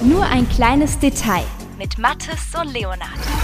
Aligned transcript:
Nur 0.00 0.24
ein 0.24 0.48
kleines 0.48 0.98
Detail 0.98 1.44
mit 1.78 1.98
Mathis 1.98 2.54
und 2.60 2.72
Leonard. 2.72 3.43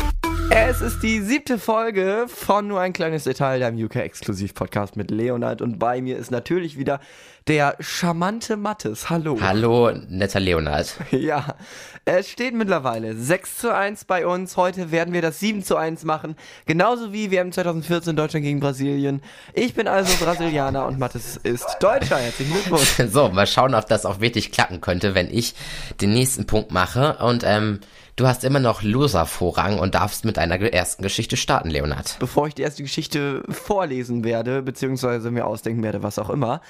Es 0.52 0.80
ist 0.80 1.04
die 1.04 1.20
siebte 1.20 1.60
Folge 1.60 2.26
von 2.26 2.66
Nur 2.66 2.80
ein 2.80 2.92
kleines 2.92 3.22
Detail, 3.22 3.60
deinem 3.60 3.84
UK-Exklusiv-Podcast 3.84 4.96
mit 4.96 5.12
Leonard. 5.12 5.62
Und 5.62 5.78
bei 5.78 6.02
mir 6.02 6.18
ist 6.18 6.32
natürlich 6.32 6.76
wieder 6.76 6.98
der 7.46 7.76
charmante 7.78 8.56
Mattes. 8.56 9.10
Hallo. 9.10 9.38
Hallo, 9.40 9.92
netter 10.08 10.40
Leonard. 10.40 10.92
Ja, 11.12 11.54
es 12.04 12.28
steht 12.28 12.54
mittlerweile 12.54 13.14
6 13.14 13.58
zu 13.58 13.74
1 13.74 14.06
bei 14.06 14.26
uns. 14.26 14.56
Heute 14.56 14.90
werden 14.90 15.14
wir 15.14 15.22
das 15.22 15.38
7 15.38 15.62
zu 15.62 15.76
1 15.76 16.04
machen. 16.04 16.34
Genauso 16.66 17.12
wie 17.12 17.30
wir 17.30 17.42
im 17.42 17.52
2014 17.52 18.16
Deutschland 18.16 18.44
gegen 18.44 18.58
Brasilien. 18.58 19.22
Ich 19.54 19.74
bin 19.74 19.86
also 19.86 20.12
Brasilianer 20.24 20.84
und 20.86 20.98
Mattes 20.98 21.36
ist 21.36 21.76
Deutscher. 21.78 22.16
Herzlichen 22.16 22.52
Glückwunsch. 22.52 22.98
So, 23.10 23.28
mal 23.28 23.46
schauen, 23.46 23.74
ob 23.74 23.86
das 23.86 24.04
auch 24.04 24.20
wirklich 24.20 24.50
klappen 24.50 24.80
könnte, 24.80 25.14
wenn 25.14 25.30
ich 25.30 25.54
den 26.00 26.12
nächsten 26.12 26.46
Punkt 26.46 26.72
mache. 26.72 27.18
Und 27.18 27.44
ähm, 27.44 27.80
Du 28.20 28.28
hast 28.28 28.44
immer 28.44 28.60
noch 28.60 28.82
Loser-Vorrang 28.82 29.78
und 29.78 29.94
darfst 29.94 30.26
mit 30.26 30.36
einer 30.36 30.60
ersten 30.60 31.02
Geschichte 31.02 31.38
starten, 31.38 31.70
Leonard. 31.70 32.16
Bevor 32.18 32.46
ich 32.48 32.54
die 32.54 32.60
erste 32.60 32.82
Geschichte 32.82 33.42
vorlesen 33.48 34.24
werde, 34.24 34.60
beziehungsweise 34.60 35.30
mir 35.30 35.46
ausdenken 35.46 35.82
werde, 35.82 36.02
was 36.02 36.18
auch 36.18 36.28
immer, 36.28 36.60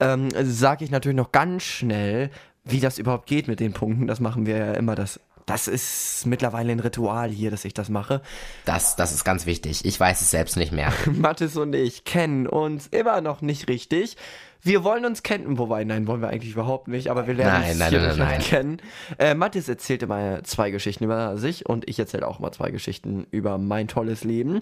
ähm, 0.00 0.30
sage 0.42 0.84
ich 0.84 0.90
natürlich 0.90 1.16
noch 1.16 1.30
ganz 1.30 1.62
schnell, 1.62 2.30
wie 2.64 2.80
das 2.80 2.98
überhaupt 2.98 3.26
geht 3.26 3.46
mit 3.46 3.60
den 3.60 3.72
Punkten. 3.72 4.08
Das 4.08 4.18
machen 4.18 4.46
wir 4.46 4.56
ja 4.56 4.72
immer 4.72 4.96
das 4.96 5.20
das 5.46 5.68
ist 5.68 6.26
mittlerweile 6.26 6.72
ein 6.72 6.80
Ritual 6.80 7.30
hier, 7.30 7.52
dass 7.52 7.64
ich 7.64 7.72
das 7.72 7.88
mache. 7.88 8.20
Das, 8.64 8.96
das 8.96 9.12
ist 9.12 9.22
ganz 9.22 9.46
wichtig. 9.46 9.84
Ich 9.84 9.98
weiß 9.98 10.20
es 10.20 10.32
selbst 10.32 10.56
nicht 10.56 10.72
mehr. 10.72 10.92
Mathis 11.06 11.56
und 11.56 11.72
ich 11.72 12.02
kennen 12.02 12.48
uns 12.48 12.88
immer 12.88 13.20
noch 13.20 13.42
nicht 13.42 13.68
richtig. 13.68 14.16
Wir 14.62 14.84
wollen 14.84 15.04
uns 15.04 15.22
kennen, 15.22 15.58
wobei, 15.58 15.84
nein, 15.84 16.06
wollen 16.06 16.20
wir 16.20 16.28
eigentlich 16.28 16.52
überhaupt 16.52 16.88
nicht, 16.88 17.08
aber 17.10 17.26
wir 17.26 17.34
lernen 17.34 17.60
nein, 17.60 17.70
uns 17.70 17.78
nein, 17.78 17.90
hier 17.90 18.00
nein, 18.00 18.18
nein, 18.18 18.40
kennen. 18.40 18.82
Äh, 19.18 19.34
Mathis 19.34 19.68
erzählt 19.68 20.02
immer 20.02 20.42
zwei 20.44 20.70
Geschichten 20.70 21.04
über 21.04 21.36
sich 21.38 21.66
und 21.66 21.88
ich 21.88 21.98
erzähle 21.98 22.26
auch 22.26 22.40
immer 22.40 22.52
zwei 22.52 22.70
Geschichten 22.70 23.26
über 23.30 23.58
mein 23.58 23.88
tolles 23.88 24.24
Leben. 24.24 24.60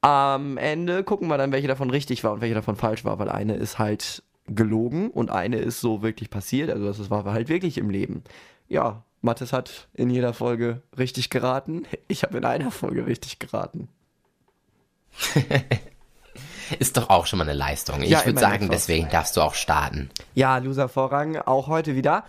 Am 0.00 0.58
Ende 0.58 1.04
gucken 1.04 1.28
wir 1.28 1.38
dann, 1.38 1.52
welche 1.52 1.68
davon 1.68 1.90
richtig 1.90 2.24
war 2.24 2.32
und 2.32 2.40
welche 2.40 2.54
davon 2.54 2.76
falsch 2.76 3.04
war, 3.04 3.18
weil 3.18 3.28
eine 3.28 3.54
ist 3.54 3.78
halt 3.78 4.22
gelogen 4.46 5.10
und 5.10 5.30
eine 5.30 5.56
ist 5.56 5.80
so 5.80 6.02
wirklich 6.02 6.30
passiert. 6.30 6.70
Also 6.70 6.86
das 6.86 7.10
war 7.10 7.24
halt 7.24 7.48
wirklich 7.48 7.78
im 7.78 7.90
Leben. 7.90 8.22
Ja, 8.68 9.02
Mathis 9.22 9.52
hat 9.52 9.88
in 9.94 10.10
jeder 10.10 10.34
Folge 10.34 10.82
richtig 10.98 11.30
geraten. 11.30 11.84
Ich 12.08 12.22
habe 12.22 12.36
in 12.36 12.44
einer 12.44 12.70
Folge 12.70 13.06
richtig 13.06 13.38
geraten. 13.38 13.88
Ist 16.78 16.96
doch 16.96 17.10
auch 17.10 17.26
schon 17.26 17.38
mal 17.38 17.44
eine 17.48 17.52
Leistung. 17.58 18.02
Ich 18.02 18.10
Ja, 18.10 18.18
würde 18.20 18.30
immerhin 18.30 18.50
sagen, 18.50 18.68
deswegen 18.70 19.08
darfst 19.10 19.36
du 19.36 19.40
auch 19.42 19.54
starten. 19.54 20.10
Ja, 20.34 20.56
Loser-Vorrang, 20.58 21.36
auch 21.38 21.66
heute 21.68 21.94
wieder. 21.96 22.24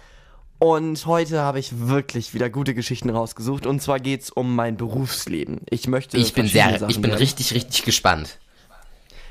Und 0.57 1.05
heute 1.05 1.41
habe 1.41 1.59
ich 1.59 1.87
wirklich 1.87 2.33
wieder 2.33 2.49
gute 2.49 2.73
Geschichten 2.73 3.09
rausgesucht. 3.09 3.65
Und 3.65 3.81
zwar 3.81 3.99
geht's 3.99 4.29
um 4.29 4.55
mein 4.55 4.77
Berufsleben. 4.77 5.61
Ich 5.69 5.87
möchte. 5.87 6.17
Ich 6.17 6.33
bin 6.33 6.47
sehr, 6.47 6.79
Sachen 6.79 6.89
ich 6.89 6.95
bin 6.97 7.09
lernen. 7.11 7.17
richtig, 7.19 7.53
richtig 7.53 7.83
gespannt. 7.83 8.39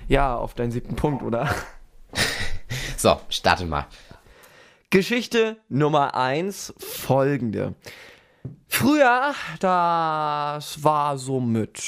Ja, 0.06 0.36
auf 0.36 0.54
deinen 0.54 0.70
siebten 0.70 0.96
Punkt, 0.96 1.22
oder? 1.22 1.48
So, 2.96 3.20
starte 3.28 3.66
mal. 3.66 3.86
Geschichte 4.88 5.58
Nummer 5.68 6.14
eins, 6.14 6.72
folgende. 6.78 7.74
Früher, 8.68 9.34
das 9.60 10.82
war 10.82 11.18
so 11.18 11.40
mit 11.40 11.78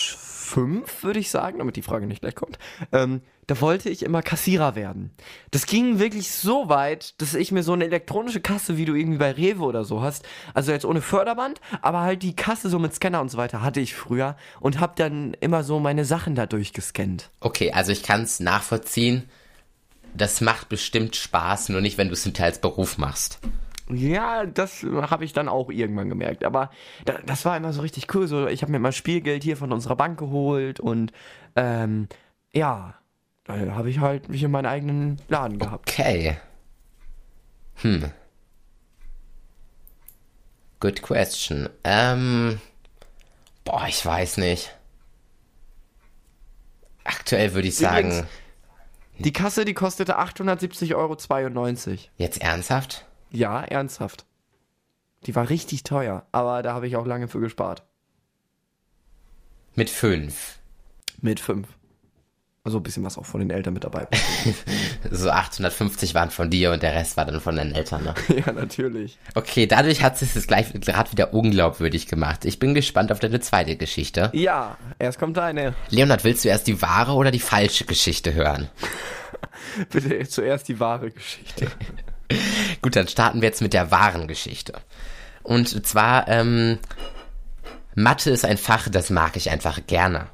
fünf, 0.46 1.02
würde 1.02 1.18
ich 1.18 1.30
sagen, 1.30 1.58
damit 1.58 1.76
die 1.76 1.82
Frage 1.82 2.06
nicht 2.06 2.20
gleich 2.20 2.34
kommt, 2.34 2.58
ähm, 2.92 3.20
da 3.46 3.60
wollte 3.60 3.90
ich 3.90 4.02
immer 4.02 4.22
Kassierer 4.22 4.74
werden. 4.74 5.10
Das 5.50 5.66
ging 5.66 5.98
wirklich 5.98 6.30
so 6.30 6.68
weit, 6.68 7.20
dass 7.20 7.34
ich 7.34 7.52
mir 7.52 7.62
so 7.62 7.72
eine 7.72 7.84
elektronische 7.84 8.40
Kasse, 8.40 8.76
wie 8.76 8.84
du 8.84 8.94
irgendwie 8.94 9.18
bei 9.18 9.32
Rewe 9.32 9.64
oder 9.64 9.84
so 9.84 10.02
hast, 10.02 10.24
also 10.54 10.72
jetzt 10.72 10.84
ohne 10.84 11.02
Förderband, 11.02 11.60
aber 11.82 12.00
halt 12.00 12.22
die 12.22 12.36
Kasse 12.36 12.70
so 12.70 12.78
mit 12.78 12.94
Scanner 12.94 13.20
und 13.20 13.30
so 13.30 13.38
weiter 13.38 13.62
hatte 13.62 13.80
ich 13.80 13.94
früher 13.94 14.36
und 14.60 14.80
hab 14.80 14.96
dann 14.96 15.34
immer 15.40 15.64
so 15.64 15.78
meine 15.80 16.04
Sachen 16.04 16.34
da 16.34 16.46
durchgescannt. 16.46 17.30
Okay, 17.40 17.72
also 17.72 17.92
ich 17.92 18.02
kann 18.02 18.22
es 18.22 18.40
nachvollziehen. 18.40 19.28
Das 20.14 20.40
macht 20.40 20.68
bestimmt 20.68 21.14
Spaß, 21.14 21.68
nur 21.68 21.80
nicht, 21.80 21.98
wenn 21.98 22.08
du 22.08 22.14
es 22.14 22.24
hinterher 22.24 22.46
als 22.46 22.60
Beruf 22.60 22.96
machst. 22.96 23.38
Ja, 23.88 24.46
das 24.46 24.82
habe 24.84 25.24
ich 25.24 25.32
dann 25.32 25.48
auch 25.48 25.70
irgendwann 25.70 26.08
gemerkt. 26.08 26.44
Aber 26.44 26.70
da, 27.04 27.18
das 27.24 27.44
war 27.44 27.56
immer 27.56 27.72
so 27.72 27.82
richtig 27.82 28.12
cool. 28.14 28.26
So, 28.26 28.46
ich 28.48 28.62
habe 28.62 28.72
mir 28.72 28.78
mal 28.80 28.92
Spielgeld 28.92 29.44
hier 29.44 29.56
von 29.56 29.72
unserer 29.72 29.94
Bank 29.96 30.18
geholt 30.18 30.80
und 30.80 31.12
ähm, 31.54 32.08
ja, 32.52 32.94
da 33.44 33.54
habe 33.74 33.88
ich 33.90 34.00
halt 34.00 34.28
mich 34.28 34.42
in 34.42 34.50
meinen 34.50 34.66
eigenen 34.66 35.20
Laden 35.28 35.58
gehabt. 35.58 35.88
Okay. 35.88 36.36
Hm. 37.76 38.10
Good 40.80 41.02
question. 41.02 41.68
Ähm. 41.84 42.60
Boah, 43.64 43.86
ich 43.88 44.04
weiß 44.04 44.36
nicht. 44.38 44.76
Aktuell 47.04 47.54
würde 47.54 47.68
ich 47.68 47.76
sagen. 47.76 48.08
Übrigens- 48.08 48.26
Die 49.18 49.32
Kasse, 49.32 49.64
die 49.64 49.74
kostete 49.74 50.18
870,92 50.18 50.94
Euro. 50.94 51.16
Jetzt 52.18 52.40
ernsthaft? 52.42 53.05
Ja, 53.30 53.62
ernsthaft. 53.62 54.24
Die 55.26 55.34
war 55.34 55.48
richtig 55.48 55.82
teuer, 55.82 56.26
aber 56.32 56.62
da 56.62 56.74
habe 56.74 56.86
ich 56.86 56.96
auch 56.96 57.06
lange 57.06 57.28
für 57.28 57.40
gespart. 57.40 57.82
Mit 59.74 59.90
fünf. 59.90 60.58
Mit 61.20 61.40
fünf. 61.40 61.68
Also 62.66 62.78
ein 62.78 62.82
bisschen 62.82 63.04
was 63.04 63.16
auch 63.16 63.24
von 63.24 63.38
den 63.38 63.50
Eltern 63.50 63.74
mit 63.74 63.84
dabei. 63.84 64.08
So 65.12 65.30
850 65.30 66.14
waren 66.14 66.30
von 66.32 66.50
dir 66.50 66.72
und 66.72 66.82
der 66.82 66.92
Rest 66.92 67.16
war 67.16 67.24
dann 67.24 67.40
von 67.40 67.54
deinen 67.54 67.72
Eltern, 67.72 68.02
ne? 68.02 68.14
ja, 68.44 68.52
natürlich. 68.52 69.18
Okay, 69.36 69.68
dadurch 69.68 70.02
hat 70.02 70.20
es 70.20 70.34
es 70.34 70.48
gleich 70.48 70.72
gerade 70.72 71.12
wieder 71.12 71.32
unglaubwürdig 71.32 72.08
gemacht. 72.08 72.44
Ich 72.44 72.58
bin 72.58 72.74
gespannt 72.74 73.12
auf 73.12 73.20
deine 73.20 73.38
zweite 73.38 73.76
Geschichte. 73.76 74.30
Ja, 74.32 74.76
erst 74.98 75.20
kommt 75.20 75.36
deine. 75.36 75.74
Leonard, 75.90 76.24
willst 76.24 76.44
du 76.44 76.48
erst 76.48 76.66
die 76.66 76.82
wahre 76.82 77.12
oder 77.12 77.30
die 77.30 77.38
falsche 77.38 77.84
Geschichte 77.84 78.34
hören? 78.34 78.68
Bitte 79.90 80.26
zuerst 80.28 80.66
die 80.66 80.80
wahre 80.80 81.12
Geschichte. 81.12 81.68
Gut, 82.82 82.96
dann 82.96 83.08
starten 83.08 83.40
wir 83.40 83.48
jetzt 83.48 83.62
mit 83.62 83.72
der 83.72 83.90
wahren 83.90 84.26
Geschichte. 84.28 84.74
Und 85.42 85.86
zwar, 85.86 86.28
ähm, 86.28 86.78
Mathe 87.94 88.30
ist 88.30 88.44
ein 88.44 88.58
Fach, 88.58 88.88
das 88.90 89.10
mag 89.10 89.36
ich 89.36 89.50
einfach 89.50 89.80
gerne. 89.86 90.26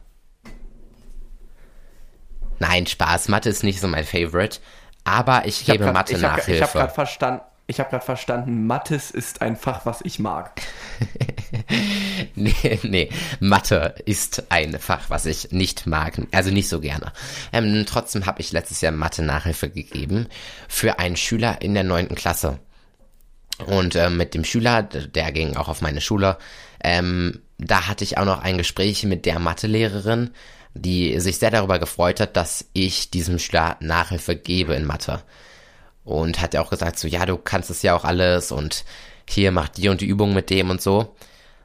Nein, 2.59 2.87
Spaß, 2.87 3.29
Mathe 3.29 3.49
ist 3.49 3.63
nicht 3.65 3.81
so 3.81 3.89
mein 3.89 4.05
Favorite, 4.05 4.61
aber 5.05 5.47
ich, 5.47 5.61
Ich 5.63 5.67
gebe 5.67 5.85
grad- 5.85 5.95
Mathe 5.95 6.15
ich 6.15 6.23
hab, 6.25 6.37
Nachhilfe. 6.39 6.53
Ich 6.53 6.63
habe 6.63 6.73
gerade 6.79 6.95
verstanden, 6.95 7.41
ich 7.67 7.81
habe 7.81 7.91
gerade 7.91 8.05
verstanden, 8.05 8.67
Mathis 8.67 9.11
ist 9.11 9.43
ein 9.43 9.57
Fach, 9.57 9.85
was 9.85 10.01
ich 10.03 10.19
mag. 10.19 10.53
Nee, 12.37 12.79
nee, 12.83 13.11
Mathe 13.41 13.95
ist 14.07 14.45
ein 14.51 14.79
Fach, 14.79 15.11
was 15.11 15.27
ich 15.27 15.53
nicht 15.53 15.87
mag, 15.87 16.21
also 16.33 16.51
nicht 16.51 16.69
so 16.69 16.81
gerne. 16.81 17.13
Ähm, 17.53 17.85
trotzdem 17.87 18.27
habe 18.27 18.41
ich 18.41 18.53
letztes 18.53 18.81
Jahr 18.81 18.93
Mathe-Nachhilfe 18.93 19.69
gegeben 19.69 20.29
für 20.69 20.99
einen 20.99 21.17
Schüler 21.17 21.61
in 21.61 21.75
der 21.75 21.85
neunten 21.85 22.15
Klasse. 22.15 22.59
Und 23.67 23.97
ähm, 23.97 24.17
mit 24.17 24.35
dem 24.35 24.45
Schüler, 24.45 24.83
der 24.83 25.31
ging 25.33 25.57
auch 25.57 25.69
auf 25.69 25.83
meine 25.83 26.01
Schule, 26.01 26.39
ähm, 26.83 27.41
da 27.59 27.87
hatte 27.87 28.05
ich 28.05 28.19
auch 28.19 28.25
noch 28.25 28.41
ein 28.41 28.59
Gespräch 28.59 29.05
mit 29.05 29.27
der 29.27 29.39
Mathelehrerin, 29.39 30.31
die 30.75 31.21
sich 31.21 31.39
sehr 31.39 31.51
darüber 31.51 31.79
gefreut 31.79 32.19
hat, 32.19 32.37
dass 32.37 32.65
ich 32.73 33.11
diesem 33.11 33.39
Schüler 33.39 33.77
Nachhilfe 33.81 34.37
gebe 34.37 34.75
in 34.75 34.87
Mathe. 34.87 35.23
Und 36.05 36.41
hat 36.41 36.55
ja 36.55 36.63
auch 36.63 36.71
gesagt, 36.71 36.99
so, 36.99 37.07
ja, 37.07 37.27
du 37.27 37.37
kannst 37.37 37.71
es 37.71 37.83
ja 37.83 37.95
auch 37.95 38.05
alles 38.05 38.51
und 38.51 38.85
hier 39.29 39.53
mach 39.53 39.69
die 39.69 39.89
und 39.89 40.01
die 40.01 40.07
Übung 40.07 40.35
mit 40.35 40.51
dem 40.51 40.71
und 40.71 40.83
so. 40.83 41.15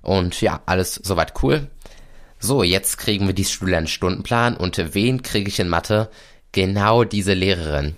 Und 0.07 0.39
ja, 0.39 0.61
alles 0.65 0.95
soweit 0.95 1.33
cool. 1.43 1.67
So, 2.39 2.63
jetzt 2.63 2.97
kriegen 2.97 3.27
wir 3.27 3.33
die 3.33 3.43
Schüler 3.43 3.77
einen 3.77 3.87
Stundenplan 3.87 4.55
und 4.55 4.93
wen 4.93 5.21
kriege 5.21 5.49
ich 5.49 5.59
in 5.59 5.67
Mathe? 5.67 6.09
Genau 6.53 7.03
diese 7.03 7.33
Lehrerin. 7.33 7.97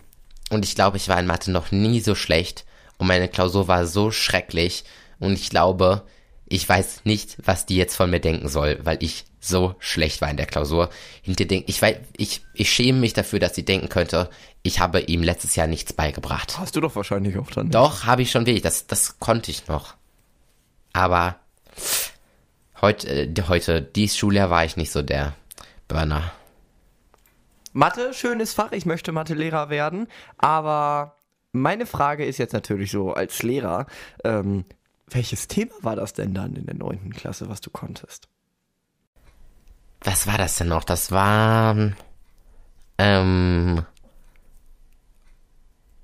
Und 0.49 0.65
ich 0.65 0.73
glaube, 0.73 0.97
ich 0.97 1.07
war 1.07 1.19
in 1.19 1.27
Mathe 1.27 1.51
noch 1.51 1.71
nie 1.71 1.99
so 1.99 2.15
schlecht 2.15 2.65
und 2.97 3.05
meine 3.05 3.27
Klausur 3.27 3.67
war 3.67 3.85
so 3.85 4.09
schrecklich 4.09 4.85
und 5.19 5.33
ich 5.33 5.51
glaube, 5.51 6.01
ich 6.47 6.67
weiß 6.67 7.01
nicht, 7.03 7.37
was 7.45 7.67
die 7.67 7.75
jetzt 7.75 7.95
von 7.95 8.09
mir 8.09 8.19
denken 8.19 8.47
soll, 8.47 8.79
weil 8.81 8.97
ich 9.01 9.25
so 9.39 9.75
schlecht 9.77 10.19
war 10.19 10.31
in 10.31 10.37
der 10.37 10.47
Klausur. 10.47 10.89
Hinter 11.21 11.45
ich, 11.51 11.79
weiß, 11.79 11.97
ich, 12.17 12.41
ich 12.55 12.71
schäme 12.71 13.01
mich 13.01 13.13
dafür, 13.13 13.37
dass 13.37 13.53
sie 13.53 13.65
denken 13.65 13.87
könnte, 13.87 14.31
ich 14.63 14.79
habe 14.79 15.01
ihm 15.01 15.21
letztes 15.21 15.55
Jahr 15.55 15.67
nichts 15.67 15.93
beigebracht. 15.93 16.57
Hast 16.57 16.75
du 16.75 16.81
doch 16.81 16.95
wahrscheinlich 16.95 17.37
auch 17.37 17.51
dann. 17.51 17.69
Doch, 17.69 18.05
habe 18.05 18.23
ich 18.23 18.31
schon 18.31 18.47
wirklich. 18.47 18.63
Das, 18.63 18.87
das 18.87 19.19
konnte 19.19 19.51
ich 19.51 19.67
noch. 19.67 19.93
Aber 20.91 21.35
heute, 22.81 23.07
äh, 23.07 23.33
heute, 23.47 23.81
dies 23.81 24.17
Schuljahr 24.17 24.49
war 24.49 24.65
ich 24.65 24.77
nicht 24.77 24.91
so 24.91 25.01
der 25.01 25.33
Burner. 25.87 26.31
Mathe, 27.73 28.13
schönes 28.13 28.53
Fach, 28.53 28.71
ich 28.71 28.85
möchte 28.85 29.11
Mathelehrer 29.11 29.69
werden, 29.69 30.07
aber 30.37 31.15
meine 31.51 31.85
Frage 31.85 32.25
ist 32.25 32.37
jetzt 32.37 32.53
natürlich 32.53 32.91
so 32.91 33.13
als 33.13 33.43
Lehrer, 33.43 33.85
ähm, 34.23 34.65
welches 35.07 35.47
Thema 35.47 35.73
war 35.81 35.95
das 35.95 36.13
denn 36.13 36.33
dann 36.33 36.55
in 36.55 36.65
der 36.65 36.75
neunten 36.75 37.13
Klasse, 37.13 37.49
was 37.49 37.61
du 37.61 37.69
konntest? 37.69 38.27
Was 40.01 40.27
war 40.27 40.37
das 40.37 40.55
denn 40.55 40.67
noch? 40.67 40.83
Das 40.83 41.11
war. 41.11 41.75
Ähm. 42.97 43.85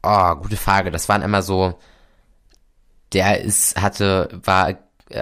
Oh, 0.04 0.36
gute 0.36 0.57
Frage. 0.57 0.92
Das 0.92 1.07
waren 1.07 1.22
immer 1.22 1.42
so 1.42 1.80
der 3.16 3.42
ist, 3.42 3.81
hatte, 3.81 4.30
war 4.44 4.69
äh, 4.69 4.75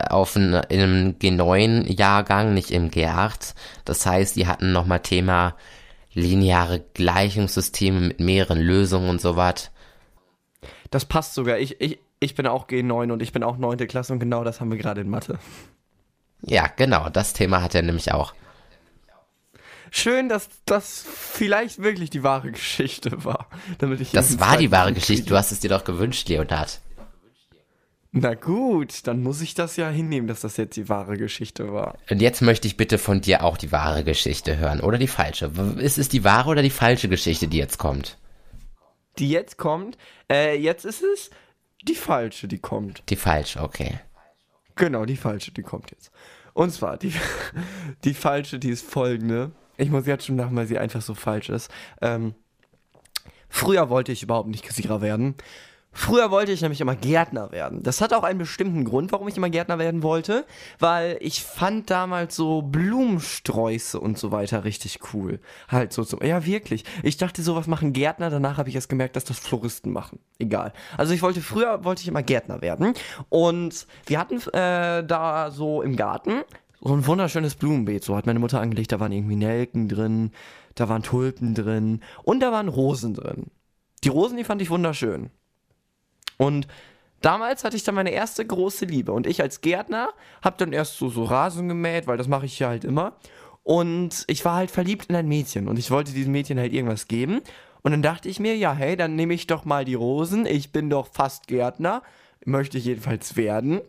auf 0.10 0.36
ein, 0.36 0.54
in 0.70 0.82
einem 0.82 1.12
G9-Jahrgang, 1.14 2.54
nicht 2.54 2.72
im 2.72 2.90
G8. 2.90 3.54
Das 3.86 4.06
heißt, 4.06 4.36
die 4.36 4.48
hatten 4.48 4.72
nochmal 4.72 5.02
Thema 5.02 5.56
lineare 6.14 6.84
Gleichungssysteme 6.94 8.00
mit 8.00 8.20
mehreren 8.20 8.60
Lösungen 8.60 9.10
und 9.10 9.22
so 9.22 9.36
was. 9.36 9.72
Das 10.92 11.06
passt 11.06 11.34
sogar. 11.34 11.58
Ich, 11.58 11.82
ich, 11.82 12.00
ich 12.20 12.36
bin 12.36 12.48
auch 12.48 12.68
G9 12.68 13.12
und 13.12 13.22
ich 13.22 13.34
bin 13.34 13.44
auch 13.44 13.58
9. 13.58 13.78
Klasse 13.88 14.14
und 14.14 14.20
genau 14.20 14.44
das 14.44 14.62
haben 14.62 14.72
wir 14.72 14.78
gerade 14.78 15.02
in 15.02 15.10
Mathe. 15.10 15.40
Ja, 16.46 16.68
genau, 16.68 17.10
das 17.10 17.34
Thema 17.34 17.62
hat 17.62 17.74
er 17.76 17.82
nämlich 17.82 18.12
auch. 18.12 18.34
Schön, 19.92 20.28
dass 20.28 20.50
das 20.66 21.06
vielleicht 21.08 21.82
wirklich 21.82 22.10
die 22.10 22.24
wahre 22.24 22.52
Geschichte 22.52 23.24
war. 23.26 23.48
Damit 23.78 24.02
ich 24.02 24.12
Das 24.12 24.40
war 24.40 24.58
die 24.58 24.72
wahre 24.72 24.94
Geschichte, 24.94 25.28
du 25.28 25.36
hast 25.36 25.52
es 25.52 25.60
dir 25.60 25.70
doch 25.70 25.84
gewünscht, 25.84 26.28
Leonard. 26.30 26.82
Na 28.16 28.36
gut, 28.36 29.08
dann 29.08 29.24
muss 29.24 29.42
ich 29.42 29.56
das 29.56 29.76
ja 29.76 29.90
hinnehmen, 29.90 30.28
dass 30.28 30.42
das 30.42 30.56
jetzt 30.58 30.78
die 30.78 30.88
wahre 30.88 31.18
Geschichte 31.18 31.74
war. 31.74 31.98
Und 32.12 32.22
jetzt 32.22 32.44
möchte 32.44 32.68
ich 32.68 32.78
bitte 32.78 33.00
von 33.00 33.22
dir 33.22 33.44
auch 33.44 33.58
die 33.58 33.72
wahre 33.72 34.04
Geschichte 34.04 34.56
hören, 34.56 34.82
oder 34.82 35.00
die 35.00 35.08
falsche. 35.08 35.52
Ist 35.78 35.98
es 35.98 36.10
die 36.10 36.24
wahre 36.24 36.52
oder 36.52 36.62
die 36.62 36.70
falsche 36.70 37.10
Geschichte, 37.10 37.48
die 37.48 37.58
jetzt 37.58 37.80
kommt? 37.80 38.20
Die 39.18 39.32
jetzt 39.32 39.58
kommt, 39.58 39.98
äh, 40.32 40.56
jetzt 40.56 40.86
ist 40.86 41.02
es 41.02 41.32
die 41.82 41.96
falsche, 41.96 42.48
die 42.48 42.60
kommt. 42.60 43.02
Die 43.10 43.16
falsche, 43.16 43.62
okay. 43.62 44.00
Genau, 44.76 45.06
die 45.06 45.18
falsche, 45.18 45.52
die 45.52 45.64
kommt 45.64 45.90
jetzt. 45.90 46.12
Und 46.54 46.72
zwar, 46.72 46.98
die, 46.98 47.14
die 48.04 48.14
falsche, 48.14 48.60
die 48.60 48.70
ist 48.70 48.86
folgende. 48.86 49.54
Ich 49.76 49.90
muss 49.90 50.06
jetzt 50.06 50.28
schon 50.28 50.38
lachen, 50.38 50.56
weil 50.56 50.68
sie 50.68 50.78
einfach 50.78 51.02
so 51.02 51.16
falsch 51.16 51.50
ist. 51.50 51.72
Ähm, 52.00 52.36
früher 53.50 53.90
wollte 53.90 54.12
ich 54.12 54.22
überhaupt 54.22 54.50
nicht 54.50 54.64
Kassierer 54.64 55.02
werden. 55.02 55.34
Früher 55.94 56.32
wollte 56.32 56.52
ich 56.52 56.62
nämlich 56.62 56.82
immer 56.82 56.96
Gärtner 56.96 57.52
werden. 57.52 57.84
Das 57.84 58.02
hat 58.02 58.14
auch 58.14 58.24
einen 58.24 58.40
bestimmten 58.40 58.84
Grund, 58.84 59.12
warum 59.12 59.28
ich 59.28 59.38
immer 59.38 59.50
Gärtner 59.50 59.78
werden 59.78 60.02
wollte, 60.02 60.46
weil 60.80 61.18
ich 61.22 61.44
fand 61.44 61.90
damals 61.90 62.36
so 62.36 62.64
Blumensträuße 62.64 64.00
und 64.00 64.18
so 64.18 64.32
weiter 64.32 64.64
richtig 64.64 65.00
cool. 65.14 65.40
Halt 65.70 65.94
so, 65.94 66.04
so 66.04 66.20
ja 66.22 66.46
wirklich. 66.46 66.84
Ich 67.04 67.18
dachte, 67.18 67.44
sowas 67.44 67.68
machen 67.68 67.94
Gärtner, 67.94 68.32
danach 68.32 68.58
habe 68.58 68.70
ich 68.70 68.76
erst 68.76 68.90
gemerkt, 68.90 69.16
dass 69.16 69.24
das 69.24 69.38
Floristen 69.38 69.92
machen. 69.92 70.20
Egal. 70.40 70.74
Also 70.98 71.14
ich 71.14 71.22
wollte, 71.22 71.42
früher 71.42 71.86
wollte 71.86 72.02
ich 72.02 72.08
immer 72.08 72.24
Gärtner 72.24 72.62
werden 72.62 72.94
und 73.30 73.86
wir 74.08 74.20
hatten 74.20 74.38
äh, 74.52 75.06
da 75.06 75.52
so 75.52 75.84
im 75.84 75.96
Garten 75.96 76.42
so 76.82 76.94
ein 76.94 77.08
wunderschönes 77.08 77.56
Blumenbeet, 77.56 78.04
so 78.04 78.16
hat 78.18 78.26
meine 78.26 78.40
Mutter 78.40 78.60
angelegt, 78.60 78.92
da 78.92 79.00
waren 79.00 79.14
irgendwie 79.14 79.38
Nelken 79.38 79.88
drin, 79.88 80.32
da 80.76 80.90
waren 80.90 81.02
Tulpen 81.02 81.54
drin 81.54 82.02
und 82.24 82.42
da 82.42 82.52
waren 82.52 82.68
Rosen 82.68 83.14
drin. 83.14 83.52
Die 84.04 84.10
Rosen, 84.10 84.36
die 84.36 84.44
fand 84.44 84.62
ich 84.62 84.70
wunderschön. 84.70 85.30
Und 86.44 86.68
damals 87.22 87.64
hatte 87.64 87.78
ich 87.78 87.84
dann 87.84 87.96
meine 87.96 88.12
erste 88.12 88.46
große 88.46 88.86
Liebe. 88.86 89.14
Und 89.14 89.28
ich 89.28 89.42
als 89.42 89.62
Gärtner 89.62 90.10
habe 90.42 90.58
dann 90.58 90.74
erst 90.74 90.98
so, 90.98 91.10
so 91.10 91.24
Rasen 91.24 91.70
gemäht, 91.70 92.06
weil 92.06 92.18
das 92.18 92.28
mache 92.28 92.46
ich 92.46 92.60
ja 92.60 92.68
halt 92.68 92.84
immer. 92.84 93.16
Und 93.64 94.26
ich 94.28 94.44
war 94.44 94.56
halt 94.56 94.72
verliebt 94.72 95.06
in 95.06 95.16
ein 95.16 95.28
Mädchen. 95.28 95.70
Und 95.70 95.80
ich 95.80 95.90
wollte 95.90 96.12
diesem 96.12 96.34
Mädchen 96.34 96.60
halt 96.60 96.74
irgendwas 96.74 97.08
geben. 97.08 97.42
Und 97.82 97.92
dann 97.92 98.02
dachte 98.02 98.28
ich 98.28 98.40
mir, 98.40 98.58
ja, 98.58 98.74
hey, 98.74 98.98
dann 98.98 99.16
nehme 99.16 99.34
ich 99.34 99.48
doch 99.48 99.64
mal 99.64 99.86
die 99.86 99.94
Rosen. 99.94 100.46
Ich 100.46 100.74
bin 100.74 100.90
doch 100.90 101.08
fast 101.08 101.48
Gärtner. 101.48 102.02
Möchte 102.46 102.78
ich 102.78 102.86
jedenfalls 102.86 103.38
werden. 103.38 103.80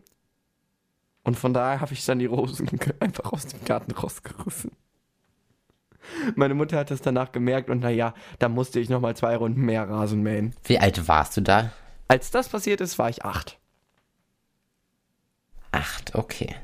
Und 1.24 1.36
von 1.36 1.54
daher 1.54 1.80
habe 1.80 1.92
ich 1.92 2.04
dann 2.04 2.20
die 2.20 2.26
Rosen 2.26 2.68
einfach 3.00 3.32
aus 3.32 3.46
dem 3.46 3.64
Garten 3.64 3.92
rausgerissen. 3.92 4.70
Meine 6.36 6.54
Mutter 6.54 6.76
hat 6.76 6.90
das 6.90 7.00
danach 7.00 7.32
gemerkt 7.32 7.70
und 7.70 7.80
naja, 7.80 8.12
da 8.38 8.50
musste 8.50 8.78
ich 8.78 8.90
nochmal 8.90 9.16
zwei 9.16 9.36
Runden 9.36 9.62
mehr 9.62 9.88
Rasen 9.88 10.22
mähen. 10.22 10.54
Wie 10.64 10.78
alt 10.78 11.08
warst 11.08 11.38
du 11.38 11.40
da? 11.40 11.72
Als 12.08 12.30
das 12.30 12.48
passiert 12.48 12.80
ist, 12.80 12.98
war 12.98 13.08
ich 13.08 13.24
acht. 13.24 13.58
Acht, 15.72 16.14
okay. 16.14 16.54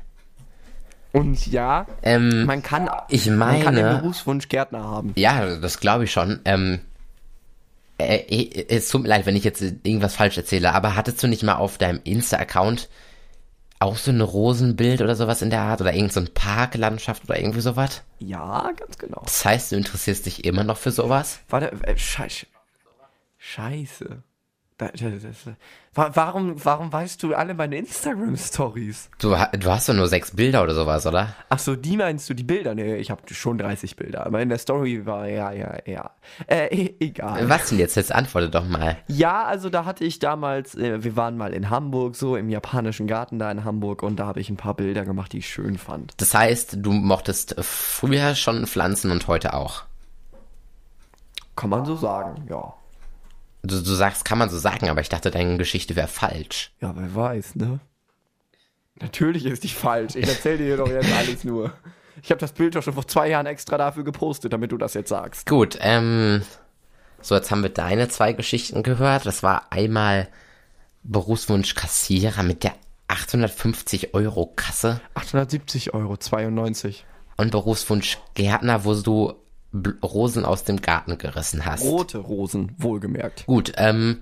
Und 1.11 1.45
ja, 1.47 1.87
Ähm, 2.03 2.45
man 2.45 2.63
kann, 2.63 2.89
ich 3.09 3.27
man 3.27 3.61
kann 3.61 3.75
den 3.75 3.85
meine, 3.85 3.99
Berufswunsch 3.99 4.47
Gärtner 4.47 4.83
haben. 4.83 5.11
ja, 5.17 5.57
das 5.57 5.79
glaube 5.81 6.05
ich 6.05 6.11
schon. 6.13 6.39
Ähm, 6.45 6.79
äh, 7.97 8.15
äh, 8.15 8.65
es 8.69 8.87
tut 8.89 9.01
mir 9.03 9.09
leid, 9.09 9.25
wenn 9.25 9.35
ich 9.35 9.43
jetzt 9.43 9.61
irgendwas 9.61 10.15
falsch 10.15 10.37
erzähle, 10.37 10.73
aber 10.73 10.95
hattest 10.95 11.21
du 11.21 11.27
nicht 11.27 11.43
mal 11.43 11.55
auf 11.55 11.77
deinem 11.77 11.99
Insta-Account 12.03 12.87
auch 13.79 13.97
so 13.97 14.11
ein 14.11 14.21
Rosenbild 14.21 15.01
oder 15.01 15.15
sowas 15.15 15.41
in 15.41 15.49
der 15.49 15.61
Art 15.61 15.81
oder 15.81 15.93
irgend 15.93 16.13
so 16.13 16.19
ein 16.21 16.33
Parklandschaft 16.33 17.25
oder 17.25 17.37
irgendwie 17.37 17.61
sowas? 17.61 18.03
Ja, 18.19 18.71
ganz 18.77 18.97
genau. 18.97 19.21
Das 19.25 19.43
heißt, 19.43 19.71
du 19.73 19.75
interessierst 19.75 20.25
dich 20.27 20.45
immer 20.45 20.63
noch 20.63 20.77
für 20.77 20.91
sowas? 20.91 21.39
Warte, 21.49 21.71
äh, 21.83 21.97
scheiße. 21.97 22.45
Scheiße. 23.37 24.23
Warum, 25.93 26.63
warum 26.63 26.91
weißt 26.91 27.21
du 27.23 27.35
alle 27.35 27.53
meine 27.53 27.77
Instagram-Stories? 27.77 29.09
Du, 29.19 29.29
du 29.29 29.71
hast 29.71 29.89
doch 29.89 29.93
nur 29.93 30.07
sechs 30.07 30.31
Bilder 30.31 30.63
oder 30.63 30.73
sowas, 30.73 31.05
oder? 31.05 31.35
Ach 31.49 31.59
so, 31.59 31.75
die 31.75 31.97
meinst 31.97 32.29
du, 32.29 32.33
die 32.33 32.43
Bilder? 32.43 32.75
Nee, 32.75 32.95
ich 32.95 33.11
habe 33.11 33.21
schon 33.33 33.57
30 33.57 33.95
Bilder. 33.95 34.25
Aber 34.25 34.41
in 34.41 34.49
der 34.49 34.57
Story 34.57 35.05
war, 35.05 35.27
ja, 35.27 35.51
ja, 35.51 35.77
ja. 35.85 36.11
Äh, 36.47 36.67
e- 36.75 36.95
egal. 36.99 37.49
Was 37.49 37.69
denn 37.69 37.79
jetzt? 37.79 37.95
Jetzt 37.95 38.11
antworte 38.11 38.49
doch 38.49 38.65
mal. 38.65 38.97
Ja, 39.07 39.43
also 39.43 39.69
da 39.69 39.85
hatte 39.85 40.03
ich 40.03 40.19
damals, 40.19 40.75
äh, 40.75 41.03
wir 41.03 41.15
waren 41.15 41.37
mal 41.37 41.53
in 41.53 41.69
Hamburg, 41.69 42.15
so 42.15 42.35
im 42.35 42.49
japanischen 42.49 43.07
Garten 43.07 43.39
da 43.39 43.51
in 43.51 43.63
Hamburg 43.63 44.03
und 44.03 44.17
da 44.17 44.25
habe 44.25 44.39
ich 44.39 44.49
ein 44.49 44.57
paar 44.57 44.73
Bilder 44.73 45.05
gemacht, 45.05 45.33
die 45.33 45.39
ich 45.39 45.49
schön 45.49 45.77
fand. 45.77 46.13
Das 46.17 46.33
heißt, 46.33 46.77
du 46.79 46.91
mochtest 46.91 47.55
früher 47.59 48.35
schon 48.35 48.65
Pflanzen 48.67 49.11
und 49.11 49.27
heute 49.27 49.53
auch. 49.53 49.83
Kann 51.55 51.69
man 51.69 51.85
so 51.85 51.95
sagen, 51.95 52.45
ja. 52.49 52.73
Du, 53.63 53.81
du 53.81 53.93
sagst, 53.93 54.25
kann 54.25 54.37
man 54.37 54.49
so 54.49 54.57
sagen, 54.57 54.89
aber 54.89 55.01
ich 55.01 55.09
dachte, 55.09 55.29
deine 55.31 55.57
Geschichte 55.57 55.95
wäre 55.95 56.07
falsch. 56.07 56.71
Ja, 56.81 56.93
wer 56.95 57.13
weiß, 57.13 57.55
ne? 57.55 57.79
Natürlich 58.99 59.45
ist 59.45 59.63
die 59.63 59.69
falsch. 59.69 60.15
Ich 60.15 60.27
erzähle 60.27 60.57
dir 60.57 60.77
doch 60.77 60.89
jetzt 60.89 61.11
alles 61.11 61.43
nur. 61.43 61.73
Ich 62.23 62.29
habe 62.29 62.39
das 62.39 62.51
Bild 62.51 62.75
doch 62.75 62.83
schon 62.83 62.93
vor 62.93 63.07
zwei 63.07 63.29
Jahren 63.29 63.45
extra 63.45 63.77
dafür 63.77 64.03
gepostet, 64.03 64.53
damit 64.53 64.71
du 64.71 64.77
das 64.77 64.93
jetzt 64.93 65.09
sagst. 65.09 65.47
Gut, 65.47 65.77
ähm, 65.81 66.43
so 67.21 67.35
jetzt 67.35 67.51
haben 67.51 67.63
wir 67.63 67.69
deine 67.69 68.09
zwei 68.09 68.33
Geschichten 68.33 68.83
gehört. 68.83 69.25
Das 69.25 69.43
war 69.43 69.71
einmal 69.71 70.27
Berufswunsch 71.03 71.73
Kassierer 71.73 72.43
mit 72.43 72.63
der 72.63 72.73
850 73.07 74.13
Euro 74.13 74.53
Kasse 74.55 75.01
870 75.15 75.93
Euro, 75.93 76.17
92. 76.17 77.05
und 77.37 77.51
Berufswunsch 77.51 78.19
Gärtner, 78.35 78.85
wo 78.85 78.93
du 78.93 79.33
Rosen 80.03 80.45
aus 80.45 80.63
dem 80.63 80.81
Garten 80.81 81.17
gerissen 81.17 81.65
hast. 81.65 81.83
Rote 81.83 82.17
Rosen, 82.17 82.75
wohlgemerkt. 82.77 83.45
Gut, 83.45 83.73
ähm, 83.77 84.21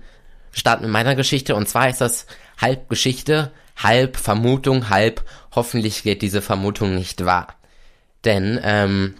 starten 0.52 0.84
mit 0.84 0.92
meiner 0.92 1.14
Geschichte 1.14 1.54
und 1.54 1.68
zwar 1.68 1.88
ist 1.88 2.00
das 2.00 2.26
halb 2.60 2.88
Geschichte, 2.88 3.52
halb 3.76 4.16
Vermutung, 4.16 4.90
halb 4.90 5.24
hoffentlich 5.54 6.02
geht 6.02 6.22
diese 6.22 6.42
Vermutung 6.42 6.94
nicht 6.94 7.24
wahr. 7.24 7.56
Denn, 8.24 8.60
ähm, 8.62 9.14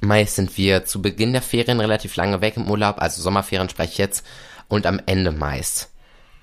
meist 0.00 0.36
sind 0.36 0.56
wir 0.56 0.84
zu 0.84 1.02
Beginn 1.02 1.32
der 1.32 1.42
Ferien 1.42 1.80
relativ 1.80 2.16
lange 2.16 2.40
weg 2.40 2.56
im 2.56 2.70
Urlaub, 2.70 3.00
also 3.00 3.22
Sommerferien 3.22 3.68
spreche 3.68 3.92
ich 3.92 3.98
jetzt, 3.98 4.26
und 4.68 4.86
am 4.86 5.00
Ende 5.06 5.30
meist. 5.30 5.90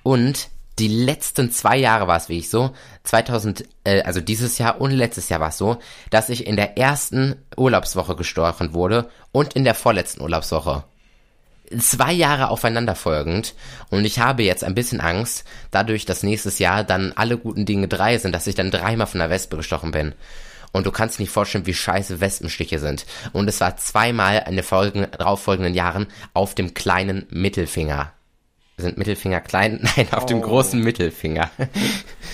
Und 0.02 0.48
die 0.78 0.88
letzten 0.88 1.50
zwei 1.50 1.76
Jahre 1.76 2.06
war 2.06 2.16
es 2.16 2.28
wirklich 2.28 2.50
so, 2.50 2.72
2000, 3.04 3.64
äh, 3.84 4.02
also 4.02 4.20
dieses 4.20 4.58
Jahr 4.58 4.80
und 4.80 4.90
letztes 4.90 5.28
Jahr 5.28 5.40
war 5.40 5.50
es 5.50 5.58
so, 5.58 5.78
dass 6.10 6.28
ich 6.28 6.46
in 6.46 6.56
der 6.56 6.78
ersten 6.78 7.36
Urlaubswoche 7.56 8.16
gestochen 8.16 8.74
wurde 8.74 9.10
und 9.32 9.54
in 9.54 9.64
der 9.64 9.74
vorletzten 9.74 10.22
Urlaubswoche 10.22 10.84
zwei 11.80 12.12
Jahre 12.12 12.50
aufeinanderfolgend 12.50 13.54
und 13.90 14.04
ich 14.04 14.18
habe 14.18 14.42
jetzt 14.42 14.64
ein 14.64 14.74
bisschen 14.74 15.00
Angst, 15.00 15.44
dadurch, 15.70 16.04
dass 16.04 16.22
nächstes 16.22 16.58
Jahr 16.58 16.84
dann 16.84 17.12
alle 17.12 17.38
guten 17.38 17.64
Dinge 17.64 17.88
drei 17.88 18.18
sind, 18.18 18.32
dass 18.32 18.46
ich 18.46 18.54
dann 18.54 18.70
dreimal 18.70 19.06
von 19.06 19.20
der 19.20 19.30
Wespe 19.30 19.56
gestochen 19.56 19.90
bin. 19.90 20.14
Und 20.72 20.86
du 20.86 20.90
kannst 20.90 21.20
nicht 21.20 21.30
vorstellen, 21.30 21.66
wie 21.66 21.74
scheiße 21.74 22.20
Wespenstiche 22.20 22.78
sind. 22.78 23.04
Und 23.32 23.46
es 23.46 23.60
war 23.60 23.76
zweimal 23.76 24.44
in 24.48 24.56
den 24.56 24.64
folgenden, 24.64 25.10
darauffolgenden 25.10 25.74
Jahren 25.74 26.06
auf 26.32 26.54
dem 26.54 26.72
kleinen 26.72 27.26
Mittelfinger. 27.28 28.12
Sind 28.76 28.98
Mittelfinger 28.98 29.40
klein? 29.40 29.80
Nein, 29.96 30.08
auf 30.12 30.26
dem 30.26 30.38
Oh. 30.38 30.42
großen 30.42 30.80
Mittelfinger. 30.80 31.50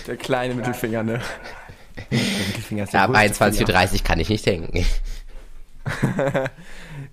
Der 0.06 0.16
kleine 0.16 0.54
Mittelfinger, 0.56 1.02
ne? 1.02 1.20
Der 2.10 2.18
Mittelfinger 2.18 2.84
ist 2.84 2.92
der 2.92 3.00
Ja, 3.00 3.06
ab 3.06 3.12
größte 3.12 3.44
21.30 3.44 3.56
Finger. 3.66 3.92
Uhr 3.92 4.04
kann 4.04 4.20
ich 4.20 4.28
nicht 4.28 4.46
denken. 4.46 4.86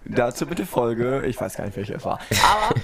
Dazu 0.06 0.46
bitte 0.46 0.66
Folge, 0.66 1.24
ich 1.26 1.40
weiß 1.40 1.56
gar 1.56 1.66
nicht, 1.66 1.76
welche 1.78 1.94
es 1.96 2.06
war. 2.06 2.20
Aber 2.44 2.76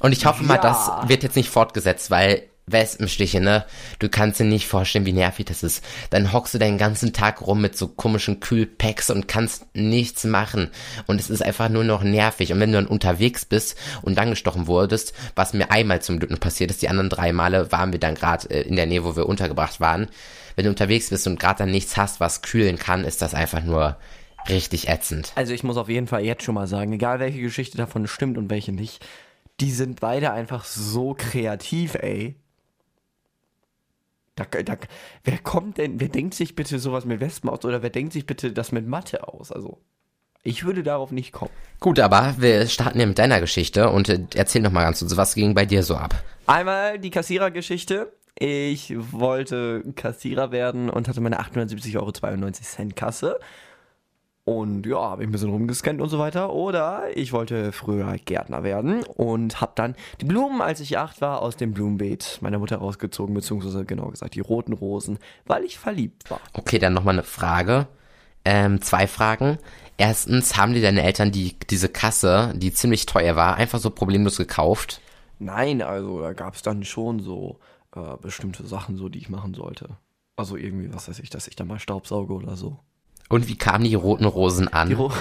Und 0.00 0.12
ich 0.12 0.26
hoffe 0.26 0.42
mal, 0.44 0.56
Ja. 0.56 0.60
das 0.60 0.90
wird 1.08 1.22
jetzt 1.22 1.36
nicht 1.36 1.50
fortgesetzt, 1.50 2.10
weil 2.10 2.42
Wespenstiche, 2.72 3.40
ne? 3.40 3.64
Du 3.98 4.08
kannst 4.08 4.40
dir 4.40 4.44
nicht 4.44 4.66
vorstellen, 4.66 5.06
wie 5.06 5.12
nervig 5.12 5.46
das 5.46 5.62
ist. 5.62 5.84
Dann 6.10 6.32
hockst 6.32 6.54
du 6.54 6.58
den 6.58 6.78
ganzen 6.78 7.12
Tag 7.12 7.46
rum 7.46 7.60
mit 7.60 7.76
so 7.76 7.88
komischen 7.88 8.40
Kühlpacks 8.40 9.10
und 9.10 9.28
kannst 9.28 9.66
nichts 9.74 10.24
machen. 10.24 10.70
Und 11.06 11.20
es 11.20 11.30
ist 11.30 11.42
einfach 11.42 11.68
nur 11.68 11.84
noch 11.84 12.02
nervig. 12.02 12.52
Und 12.52 12.60
wenn 12.60 12.72
du 12.72 12.78
dann 12.78 12.86
unterwegs 12.86 13.44
bist 13.44 13.76
und 14.02 14.16
dann 14.16 14.30
gestochen 14.30 14.66
wurdest, 14.66 15.12
was 15.34 15.52
mir 15.52 15.70
einmal 15.70 16.02
zum 16.02 16.18
Glück 16.18 16.38
passiert 16.40 16.70
ist, 16.70 16.82
die 16.82 16.88
anderen 16.88 17.10
drei 17.10 17.32
Male 17.32 17.72
waren 17.72 17.92
wir 17.92 18.00
dann 18.00 18.14
gerade 18.14 18.50
äh, 18.50 18.62
in 18.62 18.76
der 18.76 18.86
Nähe, 18.86 19.04
wo 19.04 19.16
wir 19.16 19.26
untergebracht 19.26 19.80
waren. 19.80 20.08
Wenn 20.56 20.64
du 20.64 20.70
unterwegs 20.70 21.10
bist 21.10 21.26
und 21.26 21.38
gerade 21.38 21.58
dann 21.58 21.70
nichts 21.70 21.96
hast, 21.96 22.20
was 22.20 22.42
kühlen 22.42 22.78
kann, 22.78 23.04
ist 23.04 23.22
das 23.22 23.34
einfach 23.34 23.62
nur 23.62 23.96
richtig 24.48 24.88
ätzend. 24.88 25.32
Also 25.34 25.52
ich 25.52 25.62
muss 25.62 25.76
auf 25.76 25.88
jeden 25.88 26.06
Fall 26.06 26.24
jetzt 26.24 26.42
schon 26.42 26.54
mal 26.54 26.66
sagen, 26.66 26.92
egal 26.92 27.20
welche 27.20 27.40
Geschichte 27.40 27.76
davon 27.76 28.06
stimmt 28.06 28.38
und 28.38 28.50
welche 28.50 28.72
nicht, 28.72 29.04
die 29.60 29.70
sind 29.70 30.00
beide 30.00 30.32
einfach 30.32 30.64
so 30.64 31.14
kreativ, 31.14 31.94
ey. 31.94 32.36
Da, 34.38 34.62
da, 34.62 34.76
wer 35.24 35.38
kommt 35.38 35.78
denn, 35.78 36.00
wer 36.00 36.08
denkt 36.08 36.34
sich 36.34 36.54
bitte 36.54 36.78
sowas 36.78 37.04
mit 37.04 37.20
Wespen 37.20 37.50
aus 37.50 37.64
oder 37.64 37.82
wer 37.82 37.90
denkt 37.90 38.12
sich 38.12 38.26
bitte 38.26 38.52
das 38.52 38.70
mit 38.72 38.86
Mathe 38.86 39.26
aus? 39.26 39.50
Also, 39.50 39.78
ich 40.44 40.64
würde 40.64 40.82
darauf 40.82 41.10
nicht 41.10 41.32
kommen. 41.32 41.50
Gut, 41.80 41.98
aber 41.98 42.36
wir 42.38 42.66
starten 42.68 43.00
ja 43.00 43.06
mit 43.06 43.18
deiner 43.18 43.40
Geschichte 43.40 43.90
und 43.90 44.08
äh, 44.08 44.20
erzähl 44.34 44.62
noch 44.62 44.70
mal 44.70 44.84
ganz 44.84 45.00
kurz, 45.00 45.16
was 45.16 45.34
ging 45.34 45.54
bei 45.54 45.66
dir 45.66 45.82
so 45.82 45.96
ab? 45.96 46.14
Einmal 46.46 46.98
die 46.98 47.10
Kassierergeschichte. 47.10 48.12
Ich 48.38 48.94
wollte 48.96 49.82
Kassierer 49.96 50.52
werden 50.52 50.90
und 50.90 51.08
hatte 51.08 51.20
meine 51.20 51.40
870,92 51.40 51.96
Euro 51.98 52.92
Kasse. 52.94 53.40
Und 54.48 54.86
ja, 54.86 54.96
habe 54.96 55.22
ich 55.22 55.28
ein 55.28 55.32
bisschen 55.32 55.50
rumgescannt 55.50 56.00
und 56.00 56.08
so 56.08 56.18
weiter. 56.18 56.54
Oder 56.54 57.14
ich 57.14 57.34
wollte 57.34 57.70
früher 57.70 58.16
Gärtner 58.16 58.62
werden 58.62 59.02
und 59.02 59.60
habe 59.60 59.72
dann 59.74 59.94
die 60.22 60.24
Blumen, 60.24 60.62
als 60.62 60.80
ich 60.80 60.96
acht 60.96 61.20
war, 61.20 61.42
aus 61.42 61.58
dem 61.58 61.74
Blumenbeet 61.74 62.38
meiner 62.40 62.58
Mutter 62.58 62.78
rausgezogen, 62.78 63.34
beziehungsweise 63.34 63.84
genau 63.84 64.08
gesagt 64.08 64.36
die 64.36 64.40
roten 64.40 64.72
Rosen, 64.72 65.18
weil 65.44 65.64
ich 65.64 65.78
verliebt 65.78 66.30
war. 66.30 66.40
Okay, 66.54 66.78
dann 66.78 66.94
noch 66.94 67.04
mal 67.04 67.10
eine 67.10 67.24
Frage. 67.24 67.88
Ähm, 68.46 68.80
zwei 68.80 69.06
Fragen. 69.06 69.58
Erstens, 69.98 70.56
haben 70.56 70.72
dir 70.72 70.80
deine 70.80 71.02
Eltern 71.02 71.30
die, 71.30 71.54
diese 71.68 71.90
Kasse, 71.90 72.54
die 72.56 72.72
ziemlich 72.72 73.04
teuer 73.04 73.36
war, 73.36 73.56
einfach 73.56 73.80
so 73.80 73.90
problemlos 73.90 74.38
gekauft? 74.38 75.02
Nein, 75.38 75.82
also 75.82 76.22
da 76.22 76.32
gab 76.32 76.54
es 76.54 76.62
dann 76.62 76.84
schon 76.84 77.20
so 77.20 77.58
äh, 77.94 78.16
bestimmte 78.22 78.66
Sachen, 78.66 78.96
so 78.96 79.10
die 79.10 79.18
ich 79.18 79.28
machen 79.28 79.52
sollte. 79.52 79.98
Also 80.36 80.56
irgendwie, 80.56 80.90
was 80.94 81.06
weiß 81.06 81.18
ich, 81.18 81.28
dass 81.28 81.48
ich 81.48 81.56
da 81.56 81.66
mal 81.66 81.78
Staubsauge 81.78 82.32
oder 82.32 82.56
so. 82.56 82.78
Und 83.28 83.48
wie 83.48 83.56
kamen 83.58 83.84
die 83.84 83.94
roten 83.94 84.24
Rosen 84.24 84.68
an? 84.68 84.92
Ro 84.92 85.12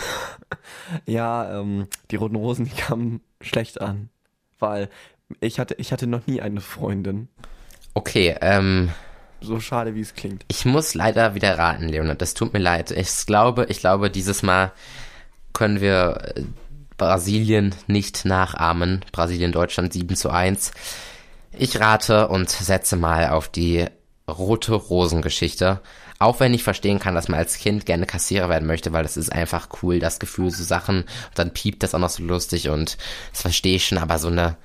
ja, 1.05 1.59
ähm, 1.59 1.87
die 2.11 2.15
roten 2.15 2.35
Rosen, 2.35 2.65
die 2.65 2.71
kamen 2.75 3.21
schlecht 3.41 3.81
an. 3.81 4.09
Weil 4.59 4.89
ich 5.41 5.59
hatte, 5.59 5.75
ich 5.75 5.91
hatte 5.91 6.07
noch 6.07 6.25
nie 6.25 6.41
eine 6.41 6.61
Freundin. 6.61 7.27
okay, 7.93 8.35
ähm, 8.41 8.91
So 9.41 9.59
schade, 9.59 9.93
wie 9.93 10.01
es 10.01 10.13
klingt. 10.15 10.45
ich 10.47 10.65
muss 10.65 10.93
leider 10.93 11.35
wieder 11.35 11.57
raten, 11.57 11.89
Leonard. 11.89 12.21
Das 12.21 12.33
tut 12.33 12.53
mir 12.53 12.59
leid. 12.59 12.91
Ich 12.91 13.25
glaube, 13.25 13.65
ich 13.69 13.79
glaube, 13.79 14.09
dieses 14.09 14.41
Mal 14.41 14.71
können 15.53 15.81
wir 15.81 16.33
äh, 16.35 16.43
Brasilien 16.97 17.75
nicht 17.87 18.25
nachahmen. 18.25 19.03
Brasilien, 19.11 19.51
Deutschland 19.51 19.93
7 19.93 20.15
zu 20.15 20.29
1. 20.29 20.71
Ich 21.51 21.79
rate 21.79 22.27
und 22.29 22.49
setze 22.49 22.95
mal 22.95 23.29
auf 23.29 23.49
die 23.49 23.85
rote 24.29 24.73
Rosengeschichte. 24.73 25.81
Auch 26.19 26.39
wenn 26.39 26.53
ich 26.53 26.63
verstehen 26.63 26.99
kann, 26.99 27.15
dass 27.15 27.27
man 27.27 27.39
als 27.39 27.57
Kind 27.57 27.85
gerne 27.85 28.05
Kassierer 28.05 28.49
werden 28.49 28.67
möchte, 28.67 28.91
weil 28.91 29.03
das 29.03 29.17
ist 29.17 29.31
einfach 29.31 29.69
cool, 29.81 29.99
das 29.99 30.19
Gefühl, 30.19 30.49
so 30.49 30.63
Sachen. 30.63 31.01
Und 31.01 31.07
dann 31.35 31.53
piept 31.53 31.83
das 31.83 31.93
auch 31.93 31.99
noch 31.99 32.09
so 32.09 32.23
lustig 32.23 32.69
und 32.69 32.97
das 33.31 33.41
verstehe 33.41 33.75
ich 33.75 33.87
schon, 33.87 33.97
aber 33.97 34.17
so 34.17 34.27
eine. 34.27 34.57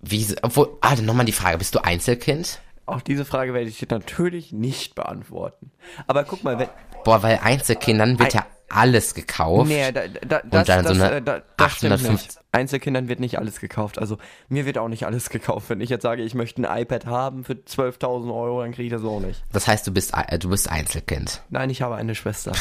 Wie, 0.00 0.26
obwohl, 0.42 0.76
ah, 0.82 0.94
dann 0.94 1.06
nochmal 1.06 1.24
die 1.24 1.32
Frage, 1.32 1.58
bist 1.58 1.74
du 1.74 1.82
Einzelkind? 1.82 2.60
Auch 2.86 3.00
diese 3.00 3.24
Frage 3.24 3.54
werde 3.54 3.70
ich 3.70 3.78
dir 3.78 3.88
natürlich 3.90 4.52
nicht 4.52 4.94
beantworten. 4.94 5.70
Aber 6.06 6.24
guck 6.24 6.44
mal, 6.44 6.58
wenn. 6.58 6.68
Boah, 7.04 7.22
weil 7.22 7.40
Einzelkindern 7.42 8.18
wird 8.18 8.34
ja 8.34 8.46
alles 8.68 9.14
gekauft. 9.14 9.68
Nee, 9.68 9.92
da, 9.92 10.08
da, 10.08 10.40
das, 10.44 10.66
dann 10.66 10.86
so 10.86 10.94
das, 10.94 11.02
eine 11.02 11.16
äh, 11.16 11.22
da, 11.22 11.42
das 11.56 11.72
stimmt 11.72 11.94
850 11.94 12.28
nicht. 12.28 12.44
Einzelkindern 12.52 13.08
wird 13.08 13.20
nicht 13.20 13.38
alles 13.38 13.60
gekauft. 13.60 13.98
Also 13.98 14.18
mir 14.48 14.66
wird 14.66 14.78
auch 14.78 14.88
nicht 14.88 15.06
alles 15.06 15.30
gekauft. 15.30 15.70
Wenn 15.70 15.80
ich 15.80 15.90
jetzt 15.90 16.02
sage, 16.02 16.22
ich 16.22 16.34
möchte 16.34 16.62
ein 16.68 16.82
iPad 16.82 17.06
haben 17.06 17.44
für 17.44 17.54
12.000 17.54 18.34
Euro, 18.34 18.62
dann 18.62 18.72
kriege 18.72 18.86
ich 18.86 18.92
das 18.92 19.04
auch 19.04 19.20
nicht. 19.20 19.42
Das 19.52 19.66
heißt, 19.66 19.86
du 19.86 19.92
bist, 19.92 20.12
äh, 20.14 20.38
du 20.38 20.48
bist 20.48 20.70
Einzelkind. 20.70 21.42
Nein, 21.50 21.70
ich 21.70 21.82
habe 21.82 21.96
eine 21.96 22.14
Schwester. 22.14 22.52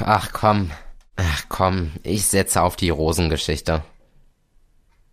Ach 0.00 0.30
komm. 0.32 0.70
Ach 1.16 1.44
komm, 1.48 1.92
ich 2.02 2.26
setze 2.26 2.62
auf 2.62 2.76
die 2.76 2.88
Rosengeschichte. 2.88 3.82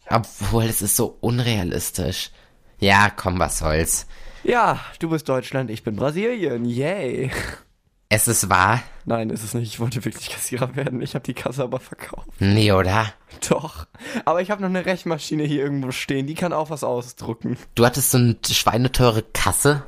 Obwohl, 0.09 0.63
es 0.63 0.81
ist 0.81 0.95
so 0.95 1.17
unrealistisch. 1.19 2.31
Ja, 2.79 3.09
komm, 3.13 3.39
was 3.39 3.59
soll's. 3.59 4.07
Ja, 4.43 4.79
du 4.99 5.09
bist 5.09 5.27
Deutschland, 5.27 5.69
ich 5.69 5.83
bin 5.83 5.97
Brasilien. 5.97 6.63
Yay. 6.63 7.31
Es 8.09 8.27
ist 8.29 8.49
wahr? 8.49 8.81
Nein, 9.05 9.29
ist 9.29 9.43
es 9.43 9.53
nicht. 9.53 9.73
Ich 9.73 9.79
wollte 9.81 10.05
wirklich 10.05 10.29
Kassierer 10.29 10.75
werden. 10.77 11.01
Ich 11.01 11.13
habe 11.13 11.23
die 11.23 11.33
Kasse 11.33 11.63
aber 11.63 11.79
verkauft. 11.79 12.27
Nee, 12.39 12.71
oder? 12.71 13.05
Doch. 13.49 13.85
Aber 14.23 14.41
ich 14.41 14.49
habe 14.49 14.61
noch 14.61 14.69
eine 14.69 14.85
Rechenmaschine 14.85 15.43
hier 15.43 15.61
irgendwo 15.63 15.91
stehen. 15.91 16.25
Die 16.25 16.33
kann 16.35 16.53
auch 16.53 16.69
was 16.69 16.83
ausdrucken. 16.85 17.57
Du 17.75 17.85
hattest 17.85 18.11
so 18.11 18.17
eine 18.17 18.37
schweineteure 18.49 19.23
Kasse? 19.33 19.83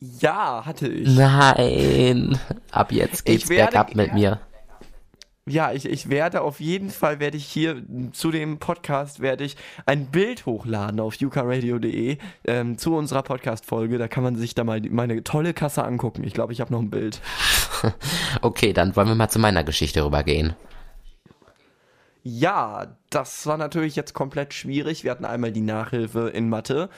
Ja, 0.00 0.64
hatte 0.66 0.88
ich. 0.88 1.08
Nein. 1.16 2.38
Ab 2.72 2.90
jetzt 2.92 3.24
geht's 3.24 3.48
werde- 3.48 3.70
bergab 3.72 3.94
mit 3.94 4.12
mir. 4.12 4.40
Ja, 5.46 5.72
ich, 5.72 5.84
ich 5.84 6.08
werde 6.08 6.40
auf 6.40 6.58
jeden 6.58 6.88
Fall, 6.88 7.20
werde 7.20 7.36
ich 7.36 7.44
hier 7.44 7.82
zu 8.12 8.30
dem 8.30 8.58
Podcast, 8.58 9.20
werde 9.20 9.44
ich 9.44 9.56
ein 9.84 10.06
Bild 10.06 10.46
hochladen 10.46 11.00
auf 11.00 11.16
yukaradio.de 11.16 12.16
ähm, 12.46 12.78
zu 12.78 12.96
unserer 12.96 13.22
Podcast-Folge. 13.22 13.98
Da 13.98 14.08
kann 14.08 14.22
man 14.22 14.36
sich 14.36 14.54
da 14.54 14.64
mal 14.64 14.80
die, 14.80 14.88
meine 14.88 15.22
tolle 15.22 15.52
Kasse 15.52 15.84
angucken. 15.84 16.24
Ich 16.24 16.32
glaube, 16.32 16.54
ich 16.54 16.62
habe 16.62 16.72
noch 16.72 16.80
ein 16.80 16.90
Bild. 16.90 17.20
Okay, 18.40 18.72
dann 18.72 18.96
wollen 18.96 19.08
wir 19.08 19.14
mal 19.14 19.28
zu 19.28 19.38
meiner 19.38 19.62
Geschichte 19.62 20.02
rübergehen. 20.04 20.54
Ja, 22.22 22.96
das 23.10 23.46
war 23.46 23.58
natürlich 23.58 23.94
jetzt 23.94 24.14
komplett 24.14 24.54
schwierig. 24.54 25.04
Wir 25.04 25.10
hatten 25.10 25.26
einmal 25.26 25.52
die 25.52 25.60
Nachhilfe 25.60 26.30
in 26.30 26.48
Mathe, 26.48 26.88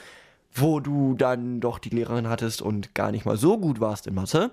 wo 0.53 0.79
du 0.79 1.15
dann 1.15 1.59
doch 1.59 1.79
die 1.79 1.89
Lehrerin 1.89 2.29
hattest 2.29 2.61
und 2.61 2.95
gar 2.95 3.11
nicht 3.11 3.25
mal 3.25 3.35
so 3.35 3.57
gut 3.57 3.81
warst 3.81 4.07
in 4.07 4.13
Mathe. 4.13 4.51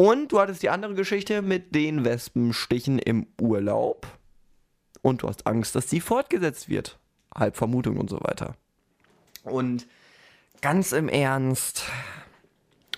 Und 0.00 0.32
du 0.32 0.40
hattest 0.40 0.62
die 0.62 0.70
andere 0.70 0.94
Geschichte 0.94 1.42
mit 1.42 1.74
den 1.74 2.06
Wespenstichen 2.06 2.98
im 2.98 3.26
Urlaub. 3.38 4.06
Und 5.02 5.22
du 5.22 5.28
hast 5.28 5.46
Angst, 5.46 5.74
dass 5.74 5.90
sie 5.90 6.00
fortgesetzt 6.00 6.70
wird. 6.70 6.98
Halbvermutung 7.36 7.98
und 7.98 8.08
so 8.08 8.18
weiter. 8.22 8.54
Und 9.44 9.86
ganz 10.62 10.92
im 10.92 11.10
Ernst, 11.10 11.84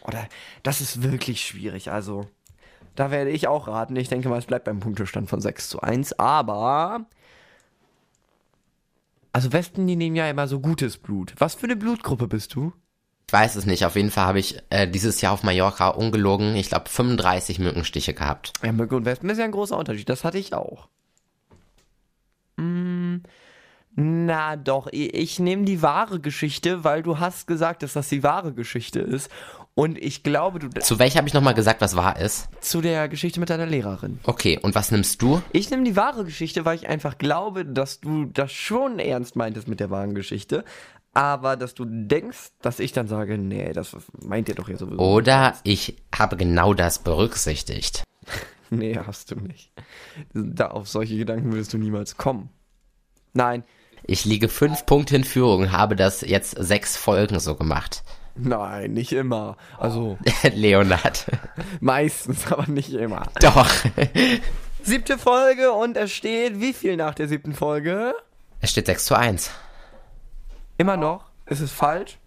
oder 0.03 0.29
das 0.63 0.81
ist 0.81 1.03
wirklich 1.03 1.45
schwierig. 1.45 1.91
Also, 1.91 2.29
da 2.95 3.11
werde 3.11 3.31
ich 3.31 3.49
auch 3.49 3.67
raten. 3.67 3.97
Ich 3.97 4.09
denke 4.09 4.29
mal, 4.29 4.39
es 4.39 4.47
bleibt 4.47 4.67
beim 4.67 4.79
Punktestand 4.79 5.29
von 5.29 5.41
6 5.41 5.71
zu 5.71 5.81
1. 5.81 6.21
Aber. 6.21 7.07
Also, 9.33 9.53
Wespen, 9.53 9.89
die 9.89 9.97
nehmen 9.97 10.15
ja 10.15 10.31
immer 10.31 10.47
so 10.47 10.61
gutes 10.61 10.99
Blut. 10.99 11.35
Was 11.39 11.57
für 11.57 11.65
eine 11.65 11.75
Blutgruppe 11.75 12.29
bist 12.29 12.55
du? 12.55 12.73
Ich 13.33 13.39
weiß 13.39 13.57
es 13.57 13.65
nicht. 13.65 13.87
Auf 13.87 13.97
jeden 13.97 14.11
Fall 14.11 14.27
habe 14.27 14.41
ich 14.41 14.59
äh, 14.69 14.87
dieses 14.87 15.23
Jahr 15.23 15.33
auf 15.33 15.43
Mallorca 15.43 15.89
ungelogen, 15.89 16.55
ich 16.55 16.69
glaube, 16.69 16.91
35 16.91 17.61
Mückenstiche 17.61 18.13
gehabt. 18.13 18.53
Ja, 18.63 18.73
Mücke 18.73 18.95
und 18.95 19.07
Wespen 19.07 19.31
ist 19.31 19.39
ja 19.39 19.47
ein 19.47 19.53
großer 19.53 19.79
Unterschied. 19.79 20.11
Das 20.11 20.23
hatte 20.23 20.37
ich 20.37 20.53
auch. 20.53 20.89
Mm, 22.59 23.21
na 23.95 24.57
doch, 24.57 24.87
ich, 24.93 25.15
ich 25.15 25.39
nehme 25.39 25.65
die 25.65 25.81
wahre 25.81 26.21
Geschichte, 26.21 26.85
weil 26.85 27.03
du 27.03 27.21
hast 27.21 27.47
gesagt, 27.47 27.83
dass 27.83 27.95
das 27.95 28.11
die 28.11 28.23
wahre 28.23 28.53
Geschichte 28.53 29.01
ist. 29.01 29.31
Und 29.75 29.97
ich 29.97 30.23
glaube, 30.23 30.59
du. 30.59 30.69
Zu 30.69 30.99
welcher 30.99 31.17
habe 31.17 31.29
ich 31.29 31.33
nochmal 31.33 31.55
gesagt, 31.55 31.81
was 31.81 31.97
wahr 31.97 32.21
ist? 32.21 32.51
Zu 32.61 32.83
der 32.83 33.09
Geschichte 33.09 33.41
mit 33.41 33.49
deiner 33.49 33.65
Lehrerin. 33.65 34.21
Okay, 34.25 34.59
und 34.61 34.75
was 34.75 34.91
nimmst 34.91 35.23
du? 35.23 35.41
Ich 35.53 35.71
nehme 35.71 35.85
die 35.85 35.97
wahre 35.97 36.27
Geschichte, 36.27 36.67
weil 36.67 36.77
ich 36.77 36.87
einfach 36.87 37.17
glaube, 37.17 37.65
dass 37.65 38.01
du 38.01 38.27
das 38.27 38.53
schon 38.53 38.99
ernst 38.99 39.37
meintest 39.37 39.69
mit 39.69 39.81
der 39.81 39.89
wahren 39.89 40.15
Geschichte. 40.15 40.67
Aber 41.15 41.57
dass 41.57 41.75
du 41.75 41.85
denkst, 41.85 42.53
dass 42.63 42.79
ich 42.81 42.93
dann 42.93 43.07
sage, 43.07 43.37
nee, 43.37 43.73
das 43.73 43.95
meint 44.23 44.49
ihr 44.49 44.55
doch 44.55 44.67
hier 44.69 44.79
sowieso. 44.79 44.99
Oder 45.01 45.57
ich 45.63 45.97
habe 46.17 46.37
genau 46.37 46.75
das 46.75 46.99
berücksichtigt. 47.01 48.03
Nee, 48.75 48.99
hast 49.07 49.31
du 49.31 49.35
nicht. 49.35 49.71
Da 50.33 50.69
auf 50.69 50.89
solche 50.89 51.19
Gedanken 51.19 51.53
würdest 51.53 51.75
du 51.75 51.77
niemals 51.77 52.17
kommen. 52.17 52.49
Nein, 53.35 53.65
Ich 54.05 54.25
liege 54.25 54.49
fünf 54.49 54.87
Punkte 54.87 55.15
in 55.15 55.25
Führung, 55.25 55.73
habe 55.73 55.95
das 55.95 56.23
jetzt 56.23 56.57
sechs 56.59 56.97
Folgen 56.97 57.39
so 57.39 57.55
gemacht. 57.55 58.03
nein, 58.35 58.95
nicht 58.95 59.13
immer. 59.13 59.59
Also 59.79 60.17
Leonard. 60.55 61.27
meistens, 61.81 62.51
aber 62.51 62.67
nicht 62.67 62.95
immer. 62.95 63.25
Doch. 63.43 63.69
Siebte 64.83 65.19
Folge 65.19 65.73
und 65.73 65.99
es 65.99 66.11
steht 66.11 66.59
wie 66.59 66.73
viel 66.73 66.97
nach 66.97 67.15
der 67.15 67.29
siebten 67.29 67.53
Folge? 67.53 68.15
Es 68.63 68.71
steht 68.71 68.87
6 68.87 69.05
zu 69.05 69.15
1. 69.19 69.51
Immer 70.83 70.97
noch? 70.97 71.27
Ist 71.47 71.61
es 71.61 71.71
falsch? 71.71 72.19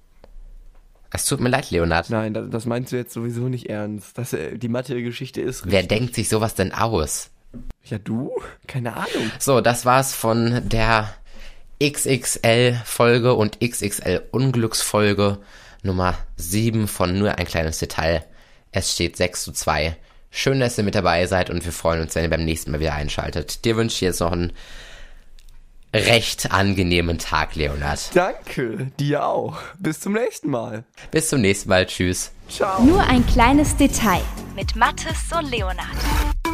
Es 1.12 1.26
tut 1.26 1.42
mir 1.42 1.50
leid, 1.50 1.72
Leonard. 1.72 2.10
Nein, 2.10 2.34
das, 2.34 2.50
das 2.50 2.66
meinst 2.66 2.94
du 2.94 2.96
jetzt 2.96 3.12
sowieso 3.12 3.50
nicht 3.50 3.70
ernst. 3.70 4.18
Das, 4.18 4.32
äh, 4.32 4.58
die 4.58 4.70
Mathe-Geschichte 4.70 5.42
ist 5.42 5.66
Wer 5.66 5.82
richtig. 5.82 5.90
denkt 5.90 6.16
sich 6.16 6.30
sowas 6.30 6.56
denn 6.56 6.72
aus? 6.72 7.32
Ja, 7.84 7.98
du? 7.98 8.32
Keine 8.66 8.94
Ahnung. 8.96 9.30
So, 9.40 9.60
das 9.60 9.84
war's 9.84 10.14
von 10.14 10.70
der 10.70 11.14
XXL-Folge 11.84 13.34
und 13.34 13.60
XXL-Unglücksfolge 13.60 15.40
Nummer 15.84 16.18
7 16.38 16.88
von 16.88 17.20
Nur 17.20 17.38
ein 17.38 17.46
kleines 17.48 17.80
Detail. 17.80 18.24
Es 18.72 18.94
steht 18.94 19.18
6 19.18 19.44
zu 19.44 19.52
2. 19.52 19.98
Schön, 20.32 20.62
dass 20.62 20.78
ihr 20.78 20.86
mit 20.86 20.96
dabei 20.96 21.26
seid 21.26 21.50
und 21.50 21.66
wir 21.66 21.74
freuen 21.74 22.00
uns, 22.00 22.16
wenn 22.16 22.24
ihr 22.24 22.30
beim 22.30 22.46
nächsten 22.46 22.72
Mal 22.72 22.80
wieder 22.80 22.94
einschaltet. 22.94 23.66
Dir 23.66 23.76
wünsche 23.76 23.96
ich 23.96 24.02
jetzt 24.02 24.22
noch 24.22 24.32
einen 24.32 24.54
recht 25.96 26.52
angenehmen 26.52 27.18
Tag, 27.18 27.56
Leonard. 27.56 28.16
Danke, 28.16 28.92
dir 29.00 29.26
auch. 29.26 29.58
Bis 29.80 30.00
zum 30.00 30.14
nächsten 30.14 30.50
Mal. 30.50 30.84
Bis 31.12 31.30
zum 31.30 31.42
nächsten 31.42 31.70
Mal. 31.70 31.86
Tschüss. 31.86 32.32
Ciao. 32.50 32.84
Nur 32.84 33.02
ein 33.02 33.26
kleines 33.26 33.76
Detail 33.76 34.22
mit 34.56 34.76
Mathis 34.76 35.32
und 35.38 35.50
Leonard. 35.50 36.45